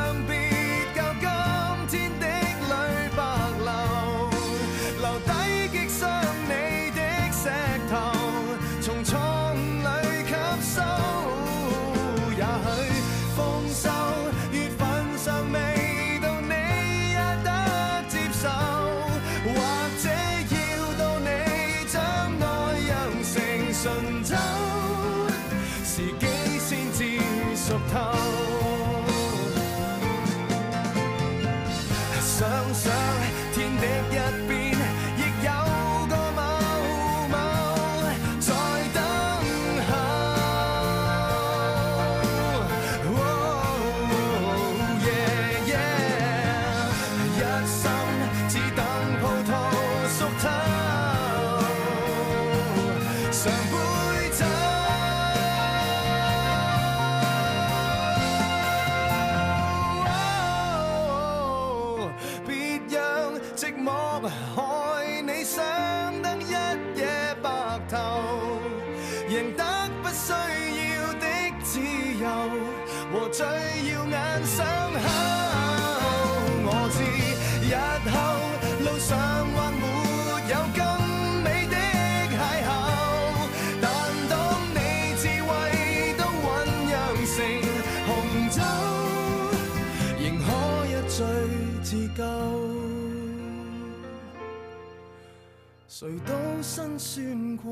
[96.03, 96.33] 谁都
[96.63, 97.71] 辛酸过。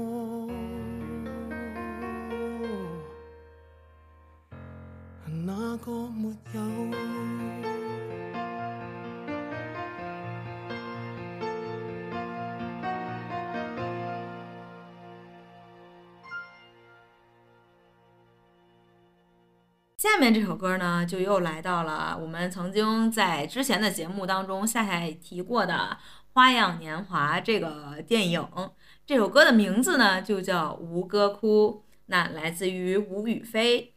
[19.98, 25.98] 下面这首歌呢，就又来到了我们曾经在之前的节目当中夏夏提过的。
[26.32, 28.48] 《花样年华》这个电影，
[29.06, 33.90] 这首歌的名字呢，就叫《吴哥窟》，那来自于吴雨霏。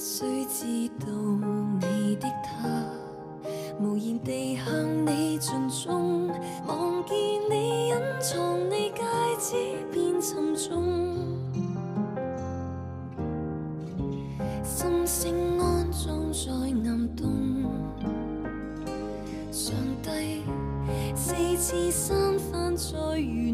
[0.00, 1.06] 虽知道
[1.80, 2.68] 你的他，
[3.80, 6.28] 无言地向你尽忠，
[6.68, 7.16] 望见
[7.50, 9.02] 你隐藏你戒
[9.40, 9.56] 指
[9.92, 11.36] 便沉重，
[14.62, 16.48] 心声安葬在
[16.88, 17.72] 暗洞。
[19.50, 20.44] 上帝
[21.16, 23.47] 四次三番再。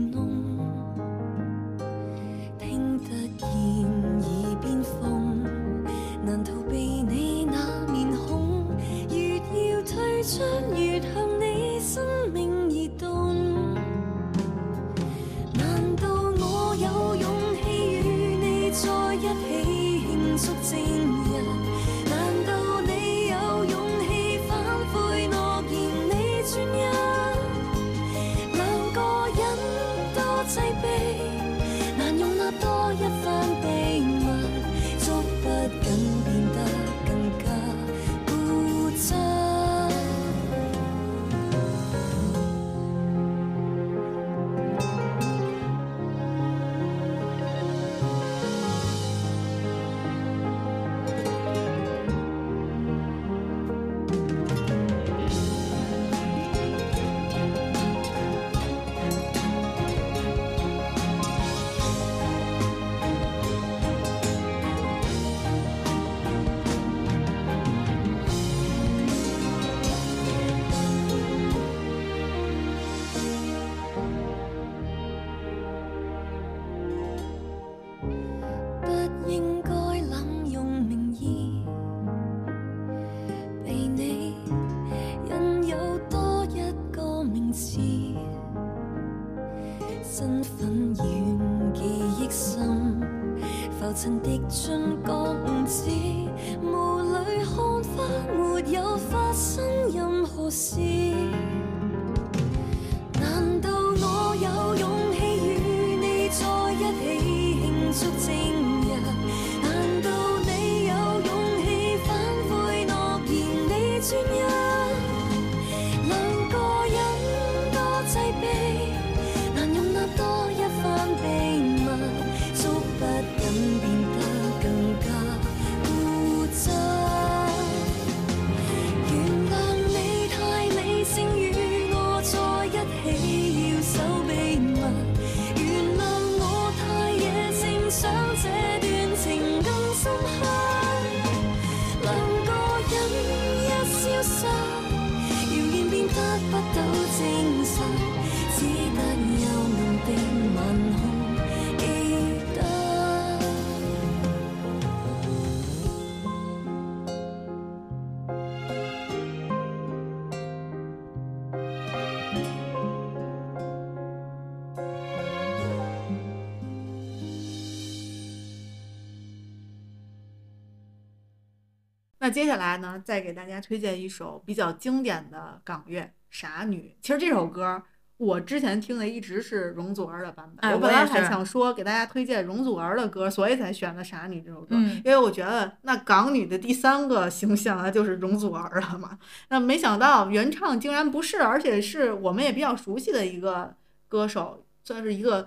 [172.25, 176.01] 那接下来呢，再给大家推荐一首比较经典的港乐
[176.31, 176.95] 《傻女》。
[177.03, 177.83] 其实这首歌
[178.17, 180.73] 我之前听的一直是容祖儿的版本。
[180.73, 184.75] 我本来还想说给大家推荐容祖儿的歌，所以才选了《傻女》这首歌。
[184.75, 189.19] 因为我觉得那港女的第三个形象啊，就是容祖儿了嘛。
[189.51, 193.77] 那没想到原唱竟然不是，而且是我们也比较熟悉的一个
[194.09, 195.47] 歌手，算是一个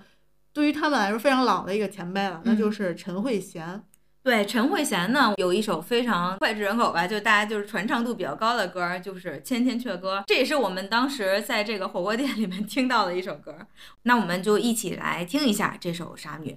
[0.52, 3.80] 对于他们来说非常老的一个前辈了，那就是陈慧娴。
[4.28, 13.56] 对陈慧娴呢，有一首非常脍炙人口吧，就大家就是传唱度比较高的歌，就是《千千阙歌》，这也是我们当时在这个火锅店里面听到的一首歌。
[14.02, 16.50] 那我们就一起来听一下这首《傻女》。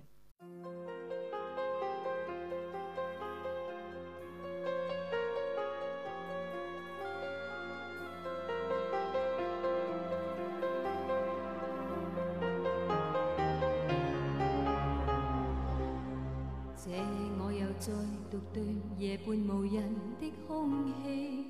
[19.31, 21.45] 伴无人的空气，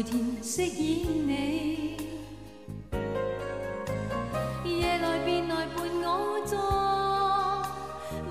[0.00, 1.96] 白天饰演你，
[4.64, 6.56] 夜来便来伴我坐，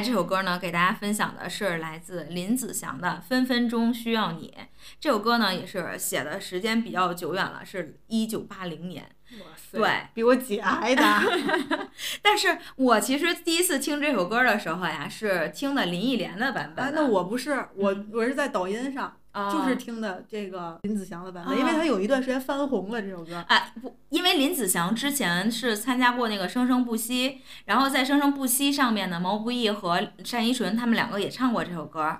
[0.00, 4.54] 这首歌呢，给大家分享的是来自林子祥的《分分钟需要你》。
[5.00, 9.04] 这首歌呢，也是写的时间比较久远了，是一九八零年。
[9.40, 9.78] 哇塞！
[9.78, 11.02] 对比我几挨的。
[12.22, 16.84] 但是，我其实第一次听这首歌的时候呀，是听的林忆莲的版本。
[16.86, 16.92] 啊。
[16.94, 19.16] 那我不是，我我是在抖音上。
[19.50, 23.44] 就是听的这个林子祥的版本，因为他有一段时间翻红了这首歌。
[23.46, 27.30] 哎，不，因为林子祥之前是参加过那个《生生不息》，
[27.66, 32.16] 然后在《生生不息》上面呢，毛不易和单依纯他们两个也唱过这首歌，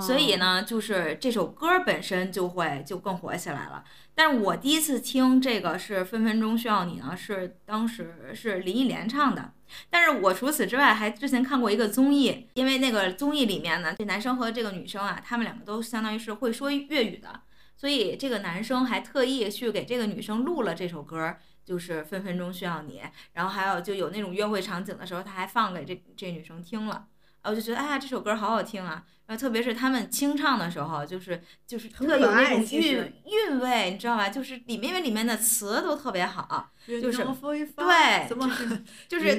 [0.00, 3.82] 所以呢，就是这首歌本身就会就更火起来了。
[4.22, 9.54] 但是我第一次听这个是分分钟需要你呢，是当时是林忆莲唱的。
[9.88, 17.30] 但是我除此之外还之前看过一个综艺，因为那个综艺里面呢，这男生和这个女生啊，他们两个都相当于是会说粤语的，
[17.78, 23.00] 所以这个男生还特意去给这个女生录了这首歌，就是分分钟需要你。
[23.32, 27.06] 然后还有就有那种约会场景的时候，他还放给这这女生听了
[27.40, 29.02] 啊，我就觉得哎呀这首歌好好听啊。
[29.30, 34.28] 啊，特别是他们清唱的时候，就是就是特别有那种韵韵味，你知道吧？
[34.28, 37.24] 就是里面里面的词都特别好，就是对，么就是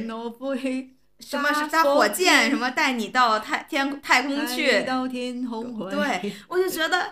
[1.27, 7.11] 什么搭火箭，什么带你到太天太空去，对，我就觉得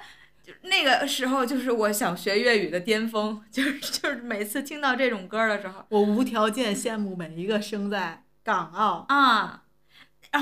[0.62, 9.64] 那个时候就是我想学粤语的巅峰，就是就是每次听到这种歌的时候，我无条件羡慕每一个生在港澳啊。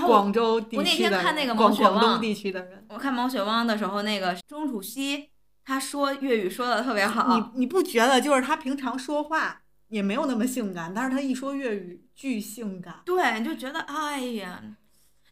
[0.05, 5.29] 广州地区的看那地区的人，我看毛雪旺的时候，那个钟楚曦
[5.63, 7.37] 他说粤语说的特别好。
[7.37, 13.01] 你你不觉得就是他平常说话也没有那么性感，但是他一说粤语巨性感。
[13.05, 14.61] 对，就觉得哎呀，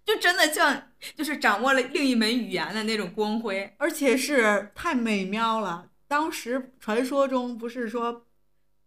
[0.05, 5.89] 就真的像就是掌握了另一门语言的那种光辉，而且是太美妙了。
[6.07, 8.25] 当时传说中不是说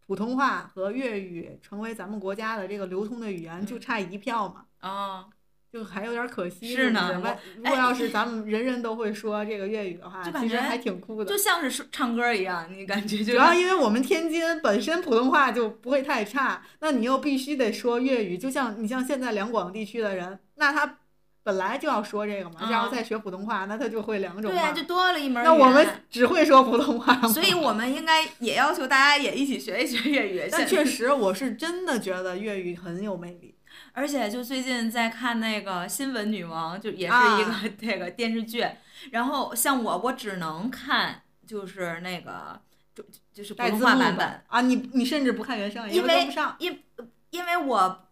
[0.06, 4.64] 普通话和粤语成为咱们国家的这个流通的语言就差一票嘛？
[4.80, 5.26] 啊。
[5.70, 7.10] 就还有点可惜，是呢。
[7.56, 11.28] 如果要是咱们人人都会说这个粤语的话，其实还挺酷的。
[11.30, 18.38] 就像是说唱歌一样，你感觉主要因为我们天津本身普通话就不会太差，那你又必须得说粤语。
[18.38, 20.96] 就像你像现在两广地区的人，那他
[21.42, 24.50] 本来就要说这个嘛，然后再学普通话，那他就会两种。
[24.50, 25.44] 对啊，就多了一门。
[25.44, 27.28] 那我们只会说普通话。
[27.28, 30.48] 所以，我们应该也要求大家也一起学一学粤语。
[30.50, 33.56] 但确实，我是真的觉得粤语很有魅力。
[33.92, 38.64] 而且就最近在看那个《新闻女王》，就也是一个 这个电视剧。
[39.10, 42.60] 然后像我，我只能看就是那个，
[42.94, 44.60] 就就是普通话版本啊。
[44.60, 46.82] 你你甚至不看原声，因为因为因
[47.30, 48.08] 因为我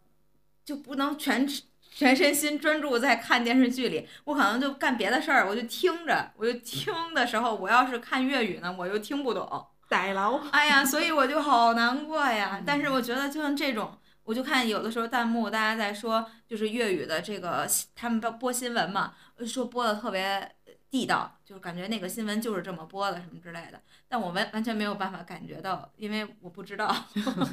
[0.64, 1.46] 就不能全
[1.92, 9.66] 全身心专注在看电视剧里，我可能就干别的事儿，我就听着，我就听的时候，我要是看粤语呢，我又听不懂。
[9.88, 10.38] 逮牢！
[10.50, 12.60] 哎呀，所以我就好难过呀。
[12.66, 13.96] 但是我觉得就像这种。
[14.26, 19.14] 我就看有的时候弹幕大家在说，就是粤语的这个他们播播新闻嘛，
[19.46, 20.50] 说播的特别
[20.90, 23.80] 地道，就是感觉那个新闻就是这么播的什么之类的。
[24.08, 26.92] 但我完完全没有办法感觉到，因为我不知道。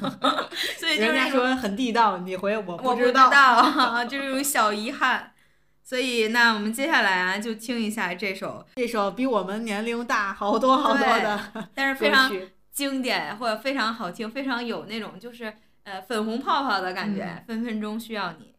[0.76, 5.32] 所以就是人家说很地道，你回我不知道， 就是有小遗憾。
[5.80, 12.32] 所以那我们接下来啊，就听一下这首，这首比我们年龄大好多好多的，但是非常
[12.72, 15.54] 经典或者非常好听，非常有那种就是。
[15.84, 18.54] 呃粉红泡泡的感觉，分分钟需要你。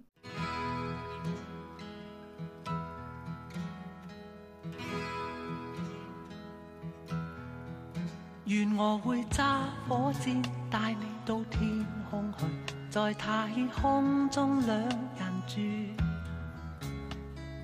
[8.45, 10.39] 愿我会揸火箭
[10.69, 12.45] 带你到天空去，
[12.91, 13.49] 在太
[13.81, 15.59] 空中两人住，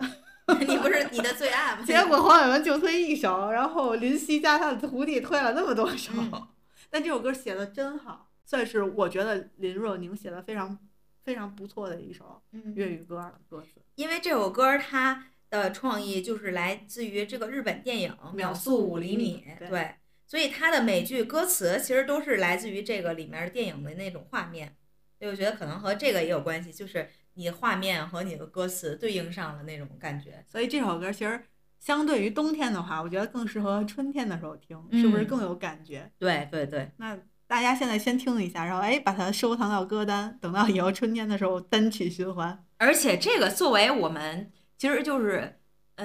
[0.68, 1.82] 你不是你的最爱吗？
[1.84, 6.12] 结果黄伟文就推一首，然后林夕加他的徒弟推了那么多首，
[6.92, 10.78] 但这首歌写的真好，算是我觉得林若宁写的非常。
[11.26, 12.40] 非常不错的一首
[12.76, 19.96] 粤语歌歌词，因为这首歌它的创意就是来自于这个日本电影《秒速五厘米》对，
[20.28, 24.76] 所以它的每句歌词其实都是来自于这个里面电影的那种画面，
[25.18, 30.46] 所以我觉得可能和这个也有关系，就是你画面和你的歌词对应上了那种感觉。
[30.48, 31.44] 所以这首歌其实
[31.80, 36.12] 相对于冬天的话，我觉得更适合春天的时候听，是不是更有感觉？
[36.20, 36.92] 对对对。
[36.98, 37.18] 那。
[37.48, 42.64] 大家现在先听一下，然后哎，把它收藏到歌单，等到以后春天的时候单曲循环。
[42.78, 45.58] 而且这个作为我们其实就是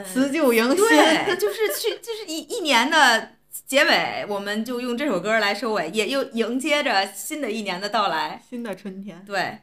[0.04, 0.84] 辞旧迎新，就
[1.50, 3.32] 是去就是一一年的
[3.66, 9.24] 结尾，我们就用这首歌来收尾，也又迎接着新的一年的到来，新的春天。
[9.26, 9.60] 对，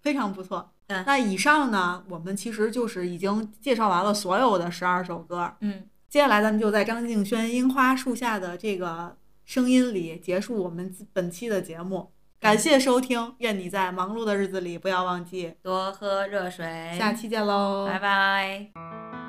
[0.00, 0.70] 非常不错。
[0.88, 5.52] 嗯，那以上呢，我们其实就是已经介绍完了所有的十二首歌。
[5.60, 9.16] 嗯，接下来咱们就在张敬轩《樱花树下》的这个。
[9.46, 12.10] 声音里结束我们本期的节目，
[12.40, 19.25] 感谢收听，愿你在忙碌的日子里不要忘记多喝热水，下期见喽，拜拜。